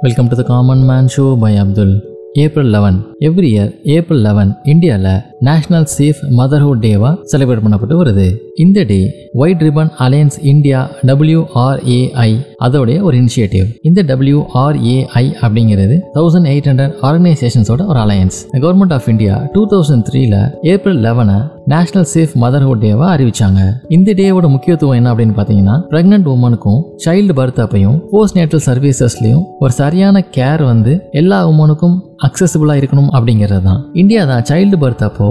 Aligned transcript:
Welcome 0.00 0.28
to 0.30 0.36
the 0.36 0.44
Common 0.44 0.86
Man 0.86 1.08
Show 1.08 1.34
by 1.34 1.56
Abdul. 1.56 2.00
April 2.36 2.66
11. 2.68 3.16
Every 3.26 3.48
year 3.52 3.70
April 3.94 4.20
eleven 4.26 4.50
இந்தியாவில் 4.72 5.22
national 5.46 5.86
safe 5.94 6.20
motherhood 6.38 6.82
டேவா 6.84 7.10
celebrate 7.30 7.62
பண்ணப்பட்டு 7.64 7.96
வருது. 8.00 8.26
இந்த 8.64 8.84
day 8.90 8.98
white 9.42 9.62
ribbon 9.66 9.90
alliance 10.04 10.36
India 10.52 10.80
WRAI 11.08 12.30
அதோடைய 12.66 12.96
ஒரு 13.06 13.16
initiative. 13.22 13.66
இந்த 13.88 14.02
டபிள்யூஆர்ஏஐ 14.10 15.24
அப்படிங்கிறது 15.44 15.96
தௌசண்ட் 16.16 16.48
எயிட் 16.52 16.68
ஹண்ட்ரட் 16.70 16.94
ஆர்கனைசேஷன்ஸோட 17.08 17.82
ஒரு 17.92 18.00
alliance. 18.04 18.38
Government 18.64 18.94
of 18.98 19.08
India 19.14 19.36
two 19.56 19.62
thousand 19.74 20.06
த்ரீல 20.10 20.38
ஏப்ரல் 20.74 21.02
லெவனை 21.06 21.38
நேஷனல் 21.74 22.08
சேஃப் 22.14 22.34
மதர்ஹுட் 22.44 22.82
டேவா 22.86 23.06
அறிவிச்சாங்க. 23.14 23.60
இந்த 23.96 24.12
டேவோட 24.20 24.46
முக்கியத்துவம் 24.56 24.98
என்ன 24.98 25.08
அப்படின்னு 25.14 25.36
பார்த்தீங்கன்னா 25.38 25.76
பிரெக்னென்ட் 25.92 26.30
உமனுக்கும் 26.34 26.80
சைல்டு 27.06 27.36
பர்த் 27.40 27.62
அப்பையும் 27.64 27.98
போஸ்ட் 28.12 28.38
நேட்டல் 28.40 28.66
சர்வீசஸ்லையும் 28.68 29.44
ஒரு 29.64 29.72
சரியான 29.82 30.24
கேர் 30.36 30.64
வந்து 30.72 30.94
எல்லா 31.22 31.40
உமனுக்கும் 31.52 31.96
அக்சசிபிளாக 32.26 32.80
இருக்கணும் 32.80 33.07
அப்படிங்கிறது 33.16 33.64
தான். 33.68 33.82
இந்தியா 34.02 34.22
தான் 34.32 34.46
சைல்டு 34.50 34.78
பர்த் 34.84 35.04
அப்போ 35.08 35.28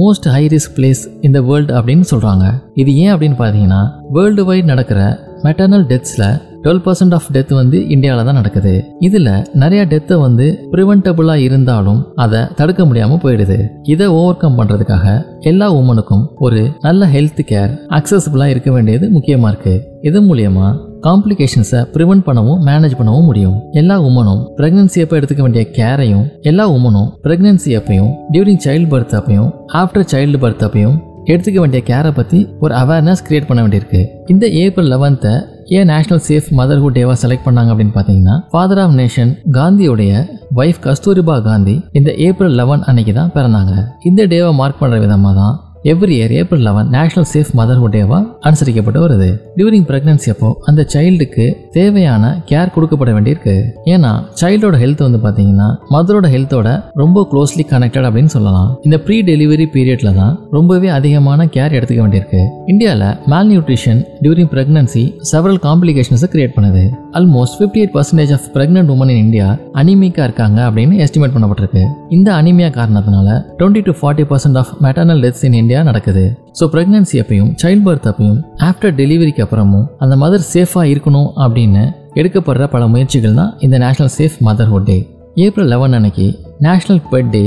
மோஸ்ட் 0.00 0.26
ஹை 0.34 0.42
ரிஸ்க் 0.52 0.74
பிளேஸ் 0.76 1.02
இந்த 1.26 1.38
வேர்ல்டு 1.48 1.72
அப்படின்னு 1.78 2.06
சொல்கிறாங்க 2.12 2.44
இது 2.82 2.90
ஏன் 3.02 3.12
அப்படின்னு 3.14 3.38
பார்த்தீங்கன்னா 3.40 3.82
வேர்ல்டு 4.16 4.44
வைட் 4.48 4.70
நடக்கிற 4.72 5.00
மெட்டர்னல் 5.44 5.86
டெத்ஸில் 5.90 6.28
டுவெல் 6.62 6.80
பர்சன்ட் 6.84 7.14
ஆஃப் 7.16 7.26
டெத் 7.34 7.52
வந்து 7.58 7.78
இந்தியாவில் 7.94 8.26
தான் 8.28 8.38
நடக்குது. 8.40 8.72
இதில் 9.06 9.28
நிறைய 9.62 9.82
டெத்தை 9.92 10.16
வந்து 10.24 10.46
ப்ரிவென்டபுளாக 10.72 11.44
இருந்தாலும் 11.46 12.00
அதை 12.24 12.40
தடுக்க 12.58 12.84
முடியாமல் 12.88 13.20
போயிடுது. 13.24 13.58
இதை 13.92 14.06
ஓவர் 14.20 14.40
கம் 14.42 14.58
பண்ணுறதுக்காக 14.60 15.06
எல்லா 15.50 15.68
உமனுக்கும் 15.80 16.24
ஒரு 16.46 16.62
நல்ல 16.86 17.06
ஹெல்த் 17.14 17.42
கேர் 17.50 17.72
அக்சசபிளாக 17.98 18.54
இருக்க 18.54 18.72
வேண்டியது 18.76 19.08
முக்கியமாக 19.16 19.52
இருக்குது 19.52 19.84
இது 20.08 20.20
மூலியமாக 20.28 20.72
காம்ப்ளிகேஷன்ஸை 21.06 21.80
ப்ரிவென்ட் 21.96 22.26
பண்ணவும் 22.28 22.62
மேனேஜ் 22.68 22.98
பண்ணவும் 23.00 23.26
முடியும். 23.30 23.56
எல்லா 23.80 23.96
உமனும் 24.08 24.44
பிரெக்னன்சி 24.60 25.02
அப்போ 25.04 25.16
எடுத்துக்க 25.20 25.42
வேண்டிய 25.46 25.64
கேரையும் 25.78 26.24
எல்லா 26.50 26.64
உமனும் 26.76 27.10
பிரெக்னன்சி 27.26 27.72
அப்பையும் 27.80 28.12
டியூரிங் 28.34 28.62
சைல்டு 28.68 28.88
பர்த் 28.94 29.18
அப்பையும் 29.20 29.50
ஆஃப்டர் 29.82 30.08
சைல்டு 30.14 30.40
பர்த் 30.44 30.64
அப்பையும் 30.68 30.96
எடுத்துக்க 31.32 31.58
வேண்டிய 31.62 31.80
கேரை 31.90 32.10
பற்றி 32.16 32.40
ஒரு 32.64 32.72
அவேர்னஸ் 32.80 33.22
கிரியேட் 33.26 33.46
பண்ண 33.48 33.60
வேண்டியிருக்கு. 33.62 34.00
இந்த 34.32 34.46
ஏப்ரல் 34.62 34.90
லெவன்த்தை 34.92 35.32
ஏன் 35.76 35.88
நேஷனல் 35.92 36.22
சேஃப் 36.26 36.48
மதர்ஹுட் 36.58 36.96
டேவாக 36.98 37.16
செலக்ட் 37.22 37.46
பண்ணாங்க 37.46 37.70
அப்படின்னு 37.72 37.94
பார்த்தீங்கன்னா 37.96 38.34
ஃபாதர் 38.52 38.80
ஆஃப் 38.82 38.94
நேஷன் 39.00 39.32
காந்தியுடைய 39.56 40.12
ஒய்ஃப் 40.60 40.80
கஸ்தூரிபா 40.86 41.36
காந்தி 41.48 41.74
இந்த 42.00 42.10
ஏப்ரல் 42.26 42.56
லெவன் 42.60 42.84
அன்னைக்கு 42.90 43.14
தான் 43.20 43.32
பிறந்தாங்க. 43.36 43.72
இந்த 44.10 44.22
டேவை 44.34 44.52
மார்க் 44.60 44.82
பண்ணுற 44.82 44.98
விதமாக 45.04 45.34
தான் 45.42 45.56
every 45.90 46.14
year 46.18 46.32
April 46.40 46.64
eleven 46.66 46.88
national 46.94 47.26
safe 47.32 47.50
motherhood 47.58 47.94
டேவா 47.96 48.18
அனுசரிக்கப்பட்டு 48.48 49.00
வருது 49.02 49.28
டியூரிங் 49.58 49.84
பிரெக்னன்சி 49.90 50.28
அப்போ 50.32 50.48
அந்த 50.68 50.86
சைல்டுக்கு 50.94 51.44
தேவையான 51.76 52.30
கேர் 52.50 52.72
கொடுக்கப்பட 52.76 53.10
வேண்டியிருக்கு. 53.16 53.54
ஏன்னா 53.94 54.10
சைல்டோட 54.40 54.76
ஹெல்த் 54.82 55.04
வந்து 55.06 55.20
பார்த்தீங்கன்னா 55.26 55.68
மதரோட 55.94 56.28
ஹெல்த்தோட 56.34 56.68
ரொம்ப 57.02 57.26
க்ளோஸ்லி 57.32 57.66
கனெக்டட் 57.72 58.08
அப்படின்னு 58.08 58.32
சொல்லலாம். 58.36 58.70
இந்த 58.82 58.98
ப்ரீ 59.06 59.18
டெலிவரி 59.30 59.66
பீரியட்ல 59.74 60.12
தான் 60.20 60.34
ரொம்பவே 60.56 60.88
அதிகமான 60.98 61.46
கேர் 61.56 61.76
எடுத்துக்க 61.78 62.02
வேண்டியிருக்கு. 62.04 62.42
இந்தியாவில் 62.72 63.06
மேல் 63.34 63.50
நியூட்ரிஷன் 63.52 64.02
டியூரிங் 64.24 64.50
பிரெக்னன்சி 64.54 65.04
செவரல் 65.32 65.62
காம்ப்ளிகேஷன்ஸை 65.68 66.30
கிரியேட் 66.34 66.56
பண்ணுது. 66.58 66.84
Almost 67.18 67.56
fifty 67.58 67.80
eight 67.82 67.94
percentage 67.96 68.32
of 68.36 68.46
pregnant 68.54 68.90
women 68.94 69.10
in 69.12 69.20
India 69.24 69.46
அனிமிக்கா 69.80 70.22
இருக்காங்க 70.28 70.58
அப்படின்னு 70.68 70.94
எஸ்டிமேட் 71.04 71.34
பண்ணப்பட்டிருக்கு. 71.34 71.82
இந்த 72.16 72.28
அனிமியா 72.40 72.68
காரணத்தினால 72.78 73.28
twenty 73.58 73.82
to 73.88 73.94
forty 74.00 74.26
percent 74.32 74.58
of 74.62 74.72
maternal 74.86 75.22
deaths 75.24 75.44
in 75.48 75.58
India 75.62 75.82
நடக்குது. 75.90 76.24
ஸோ 76.60 76.66
ப்ரெக்னன்சி 76.74 77.18
அப்பையும் 77.22 77.50
சைல்ட் 77.62 77.84
பர்த் 77.88 78.08
அப்பையும் 78.12 78.40
ஆஃப்டர் 78.68 78.94
டெலிவரிக்கு 79.00 79.44
அப்புறமும் 79.46 79.86
அந்த 80.04 80.16
மதர் 80.24 80.46
சேஃபாக 80.52 80.92
இருக்கணும் 80.94 81.30
அப்படின்னு 81.44 81.84
எடுக்கப்படுற 82.20 82.66
பல 82.74 82.84
முயற்சிகள் 82.92 83.38
தான் 83.40 83.50
இந்த 83.66 83.78
national 83.84 84.12
safe 84.18 84.36
motherhood 84.48 84.86
day 84.90 84.98
April 85.46 85.70
eleven 85.74 85.96
அன்னைக்கு 85.98 86.26
நேஷனல் 86.66 87.02
பெட் 87.12 87.32
டே 87.34 87.44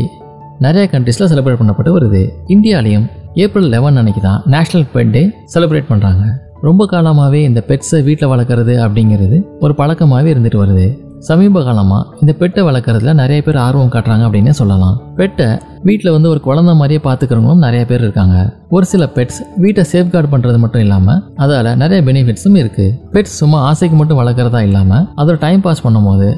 நிறைய 0.66 0.86
கண்ட்ரீஸில் 0.94 1.30
செலிப்ரேட் 1.32 1.62
பண்ணப்பட்டு 1.62 1.92
வருது. 1.96 2.22
இந்தியாலையும் 2.56 3.08
ஏப்ரல் 3.44 3.72
லெவன் 3.74 3.98
அன்னைக்கு 4.02 4.22
தான் 4.28 4.40
நேஷனல் 4.54 4.88
பெட் 4.94 5.12
டே 5.16 5.22
செலிப்ரேட் 5.54 5.90
பண்ணுறாங்க 5.92 6.24
ரொம்ப 6.68 6.86
காலமாகவே 6.92 7.42
இந்த 7.50 7.64
பெட்ஸை 7.68 8.00
வீட்டில் 8.08 8.32
வளர்க்குறது 8.32 8.74
அப்படிங்கிறது 8.86 9.38
ஒரு 9.66 9.74
பழக்கமாகவே 9.78 10.30
இருந்துட்டு 10.34 10.60
வருது. 10.62 10.88
சமீப 11.28 11.62
காலமாக 11.68 12.18
இந்த 12.22 12.34
பெட்டை 12.42 12.62
வளர்க்குறதுல 12.68 13.14
நிறைய 13.22 13.40
பேர் 13.46 13.58
ஆர்வம் 13.66 13.92
காட்டுறாங்க 13.94 14.24
அப்படின்னு 14.28 14.52
சொல்லலாம். 14.60 14.98
பெட்டை 15.20 15.48
வீட்டில் 15.88 16.14
வந்து 16.16 16.30
ஒரு 16.30 16.40
குழந்தை 16.48 16.74
மாதிரியே 16.82 17.02
பார்த்துக்கிறவங்களும் 17.08 17.64
நிறைய 17.66 17.86
பேர் 17.86 18.04
இருக்காங்க. 18.06 18.36
ஒரு 18.70 18.86
சில 18.92 19.06
பெட்ஸ் 19.18 19.40
வீட்டை 19.64 19.84
சேஃப்கார்டு 19.94 20.32
பண்ணுறது 20.34 20.60
மட்டும் 20.64 20.84
இல்லாமல் 20.86 21.22
அதால் 21.44 21.72
நிறைய 21.76 22.02
பெனிஃபிட்ஸும் 22.10 22.60
இருக்குது 22.64 22.94
பெட்ஸ் 23.16 23.40
சும்மா 23.42 23.60
ஆசைக்கு 23.72 23.98
மட்டும் 24.02 24.22
வளர்க்குறதா 24.22 24.62
இல்லாமல் 24.70 25.06
அதோட 25.22 25.38
டைம் 25.46 25.66
பாஸ் 25.68 25.86
பண்ணும்போது 25.88 26.30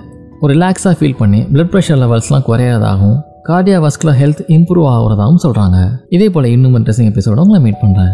ஒரு 0.42 0.52
ரிலாக்ஸாக 0.54 0.96
ஃபீல் 1.00 1.20
பண்ணி 1.20 1.42
பிளட் 1.54 1.72
ப்ரெஷர் 1.76 2.02
லெவல்ஸ்லாம் 2.04 2.48
குறையிறதாகவும் 2.50 3.20
கார்டியா 3.50 3.78
வஸ்குலர் 3.86 4.20
ஹெல்த் 4.24 4.44
இம்ப்ரூவ் 4.58 4.90
ஆகுறதாகவும் 4.96 5.44
சொல்கிறாங்க 5.46 5.78
இதே 6.10 6.30
போல் 6.30 6.54
இன்னும் 6.56 6.78
இன்ட்ரெஸ்டிங் 6.80 7.12
எபிசோட 7.14 7.44
உங்களை 7.46 7.62
மீட் 7.68 7.82
பண்ணுறேன் 7.82 8.14